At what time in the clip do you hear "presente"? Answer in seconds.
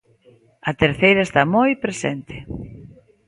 1.83-2.35